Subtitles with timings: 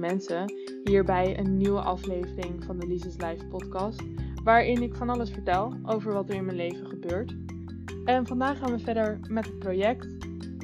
[0.00, 0.52] mensen.
[0.84, 4.02] Hierbij een nieuwe aflevering van de Lises Live podcast,
[4.44, 7.36] waarin ik van alles vertel over wat er in mijn leven gebeurt.
[8.04, 10.06] En vandaag gaan we verder met het project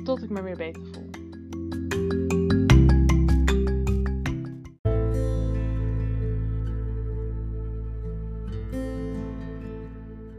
[0.04, 1.04] tot ik me weer beter voel.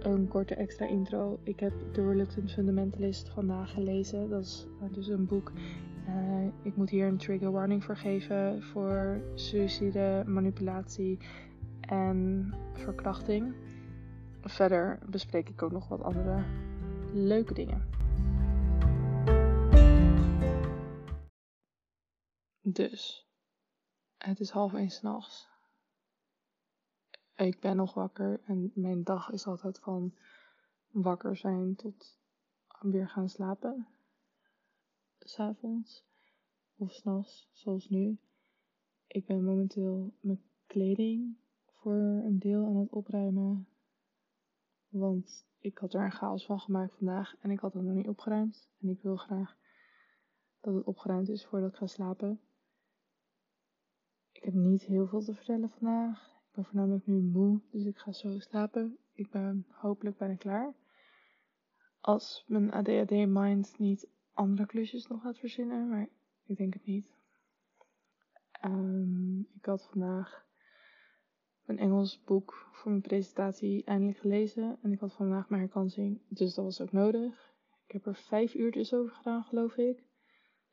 [0.02, 1.40] Een korte extra intro.
[1.44, 4.30] Ik heb The Reluctant Fundamentalist vandaag gelezen.
[4.30, 5.52] Dat is uh, dus een boek.
[6.08, 11.20] Uh, ik moet hier een trigger warning voor geven voor suïcide, manipulatie
[11.82, 13.56] en verkrachting.
[14.42, 16.44] Verder bespreek ik ook nog wat andere
[17.14, 17.90] leuke dingen.
[22.62, 23.28] Dus,
[24.18, 25.48] het is half één s'nachts.
[27.36, 30.16] Ik ben nog wakker en mijn dag is altijd van
[30.92, 32.20] wakker zijn tot
[32.82, 33.88] weer gaan slapen.
[35.28, 36.06] S'avonds
[36.78, 38.18] of s'nachts, zoals nu.
[39.08, 43.68] Ik ben momenteel mijn kleding voor een deel aan het opruimen.
[44.88, 48.08] Want ik had er een chaos van gemaakt vandaag en ik had het nog niet
[48.08, 48.70] opgeruimd.
[48.80, 49.58] En ik wil graag
[50.62, 52.40] dat het opgeruimd is voordat ik ga slapen.
[54.32, 56.28] Ik heb niet heel veel te vertellen vandaag.
[56.28, 58.98] Ik ben voornamelijk nu moe, dus ik ga zo slapen.
[59.14, 60.76] Ik ben hopelijk bijna klaar.
[62.00, 66.10] Als mijn ADHD-mind niet andere klusjes nog gaat verzinnen, maar
[66.46, 67.08] ik denk het niet.
[68.66, 70.46] Um, ik had vandaag
[71.66, 74.80] een Engels boek voor mijn presentatie eindelijk gelezen.
[74.82, 77.54] En ik had vandaag mijn herkansing, dus dat was ook nodig.
[77.86, 80.04] Ik heb er vijf uurtjes over gedaan, geloof ik.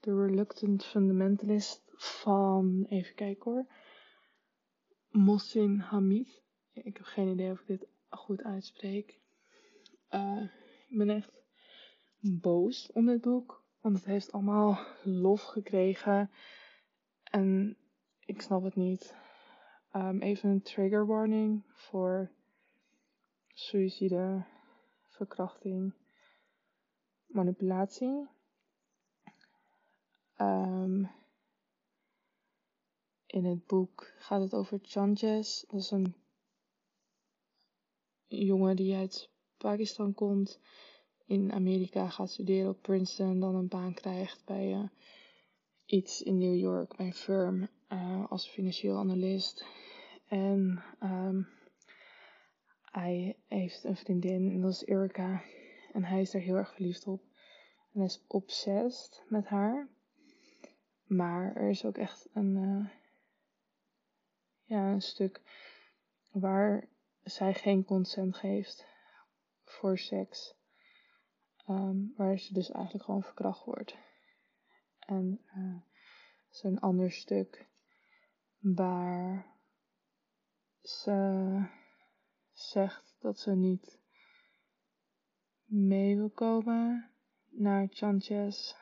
[0.00, 3.66] The Reluctant Fundamentalist van, even kijken hoor,
[5.10, 6.42] Mohsin Hamid.
[6.72, 9.20] Ik heb geen idee of ik dit goed uitspreek.
[10.10, 10.42] Uh,
[10.88, 11.43] ik ben echt
[12.26, 16.30] boos om dit boek, want het heeft allemaal lof gekregen.
[17.24, 17.76] En
[18.26, 19.16] ik snap het niet.
[19.92, 22.30] Um, even een trigger warning voor
[23.54, 24.44] suïcide,
[25.08, 25.94] verkrachting,
[27.26, 28.28] manipulatie.
[30.40, 31.10] Um,
[33.26, 35.64] in het boek gaat het over Chanches.
[35.68, 36.14] Dat is een
[38.26, 40.60] jongen die uit Pakistan komt.
[41.26, 43.40] In Amerika gaat studeren op Princeton.
[43.40, 44.88] Dan een baan krijgt bij uh,
[45.84, 47.68] iets in New York, bij een firm.
[47.88, 49.64] Uh, als financieel analist.
[50.28, 51.48] En um,
[52.84, 55.42] hij heeft een vriendin en dat is Erica.
[55.92, 57.22] En hij is er heel erg verliefd op.
[57.92, 59.88] En hij is obsessed met haar.
[61.04, 62.88] Maar er is ook echt een, uh,
[64.64, 65.42] ja, een stuk
[66.32, 66.88] waar
[67.22, 68.86] zij geen consent geeft
[69.64, 70.54] voor seks.
[71.68, 73.96] Um, waar ze dus eigenlijk gewoon verkracht wordt.
[74.98, 75.80] En uh,
[76.48, 77.68] zo'n ander stuk
[78.58, 79.46] waar
[80.82, 81.68] ze
[82.52, 83.98] zegt dat ze niet
[85.64, 87.10] mee wil komen
[87.50, 88.76] naar Chanches.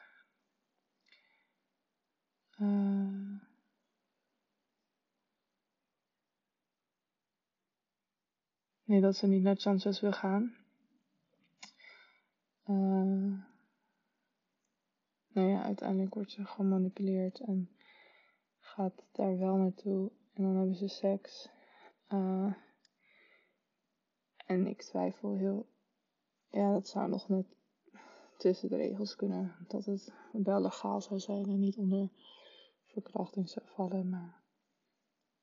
[2.59, 3.41] Uh,
[8.85, 10.62] nee, dat ze niet naar Chances wil gaan.
[12.67, 13.39] Uh,
[15.33, 17.71] nou ja, uiteindelijk wordt ze gemanipuleerd en
[18.59, 20.11] gaat daar wel naartoe.
[20.33, 21.49] En dan hebben ze seks.
[22.09, 22.53] Uh,
[24.47, 25.67] en ik twijfel heel.
[26.49, 27.47] Ja, dat zou nog net
[28.39, 29.55] tussen de regels kunnen.
[29.69, 32.09] Dat het wel legaal zou zijn en niet onder
[32.87, 34.09] verkrachting zou vallen.
[34.09, 34.41] Maar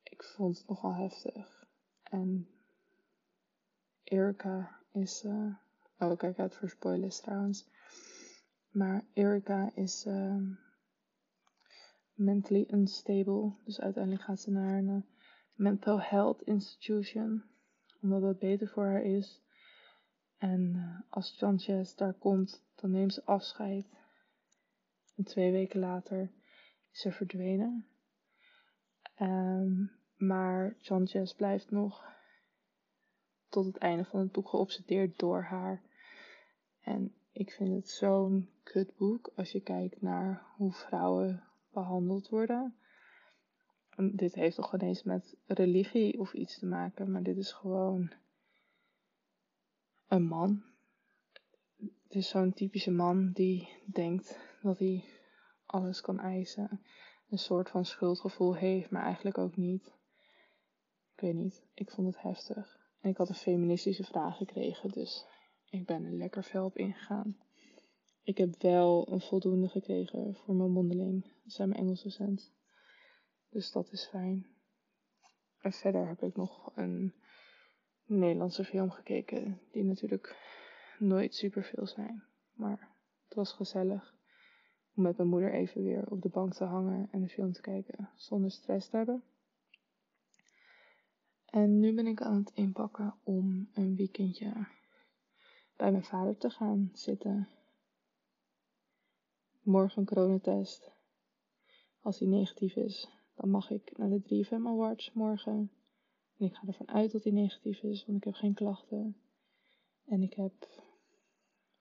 [0.02, 1.66] ik vond het nogal heftig.
[2.02, 2.48] En
[4.04, 5.24] Erika is.
[5.24, 5.54] Uh,
[6.00, 7.68] oh, kijk uit voor spoilers trouwens.
[8.70, 10.06] Maar Erika is.
[10.06, 10.36] Uh,
[12.20, 13.52] mentally unstable.
[13.64, 15.06] Dus uiteindelijk gaat ze naar een
[15.54, 17.44] mental health institution.
[18.00, 19.40] Omdat dat beter voor haar is.
[20.38, 23.86] En uh, als Sanchez daar komt, dan neemt ze afscheid.
[25.16, 26.30] En twee weken later
[26.92, 27.86] is ze verdwenen.
[29.20, 32.04] Um, maar Sanchez blijft nog
[33.48, 35.82] tot het einde van het boek geobsedeerd door haar.
[36.90, 41.42] En ik vind het zo'n kut boek als je kijkt naar hoe vrouwen
[41.72, 42.74] behandeld worden.
[43.90, 47.52] En dit heeft toch geen eens met religie of iets te maken, maar dit is
[47.52, 48.12] gewoon
[50.08, 50.62] een man.
[51.78, 55.04] Het is zo'n typische man die denkt dat hij
[55.66, 56.80] alles kan eisen.
[57.28, 59.86] Een soort van schuldgevoel heeft, maar eigenlijk ook niet.
[61.14, 62.78] Ik weet niet, ik vond het heftig.
[63.00, 65.26] En ik had een feministische vraag gekregen, dus
[65.70, 67.36] ik ben er lekker fel op ingegaan.
[68.22, 71.22] Ik heb wel een voldoende gekregen voor mijn mondeling.
[71.22, 72.52] Dat zijn mijn Engels docent.
[73.48, 74.46] Dus dat is fijn.
[75.60, 77.14] En verder heb ik nog een
[78.04, 80.36] Nederlandse film gekeken, die natuurlijk
[80.98, 82.22] nooit superveel zijn.
[82.52, 82.88] Maar
[83.24, 84.14] het was gezellig
[84.94, 87.60] om met mijn moeder even weer op de bank te hangen en een film te
[87.60, 89.22] kijken zonder stress te hebben.
[91.46, 94.66] En nu ben ik aan het inpakken om een weekendje
[95.80, 97.48] bij mijn vader te gaan zitten.
[99.62, 100.90] Morgen een coronatest.
[102.00, 105.70] Als die negatief is, dan mag ik naar de 3FM Awards morgen.
[106.36, 109.16] En ik ga ervan uit dat die negatief is, want ik heb geen klachten.
[110.04, 110.52] En ik heb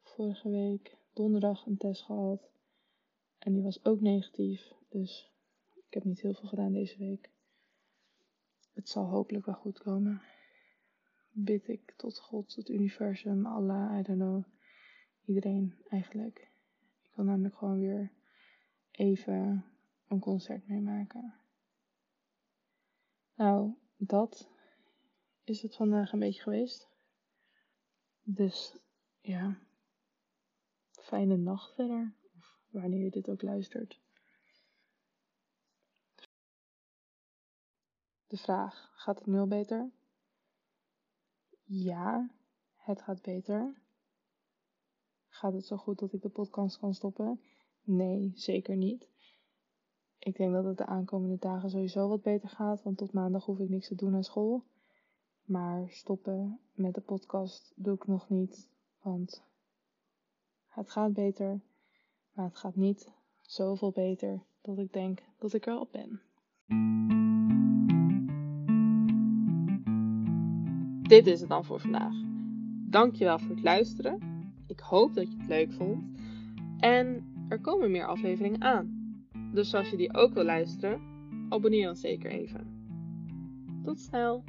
[0.02, 2.50] vorige week donderdag een test gehad.
[3.40, 4.74] En die was ook negatief.
[4.90, 5.31] Dus
[5.75, 7.30] ik heb niet heel veel gedaan deze week.
[8.74, 10.22] Het zal hopelijk wel goed komen.
[11.44, 14.44] Bid ik tot God, het universum, Allah, I don't know.
[15.26, 16.40] Iedereen eigenlijk.
[17.02, 18.12] Ik wil namelijk gewoon weer
[18.92, 19.66] even
[20.08, 21.34] een concert meemaken.
[23.36, 24.50] Nou, dat
[25.44, 26.88] is het vandaag een beetje geweest.
[28.24, 28.78] Dus
[29.22, 29.60] ja,
[30.92, 32.14] fijne nacht verder.
[32.36, 34.00] Of wanneer je dit ook luistert.
[38.28, 39.92] De vraag: gaat het nu al beter?
[41.71, 42.30] Ja,
[42.75, 43.74] het gaat beter.
[45.27, 47.42] Gaat het zo goed dat ik de podcast kan stoppen?
[47.83, 49.10] Nee, zeker niet.
[50.19, 53.60] Ik denk dat het de aankomende dagen sowieso wat beter gaat, want tot maandag hoef
[53.60, 54.63] ik niks te doen aan school.
[55.44, 58.69] Maar stoppen met de podcast doe ik nog niet,
[59.01, 59.44] want
[60.68, 61.60] het gaat beter,
[62.33, 63.12] maar het gaat niet
[63.42, 66.21] zoveel beter dat ik denk dat ik er al ben.
[71.10, 72.14] Dit is het dan voor vandaag.
[72.90, 74.20] Dankjewel voor het luisteren.
[74.68, 76.04] Ik hoop dat je het leuk vond.
[76.80, 79.16] En er komen meer afleveringen aan.
[79.54, 81.02] Dus als je die ook wil luisteren,
[81.50, 82.68] abonneer dan zeker even.
[83.84, 84.44] Tot snel!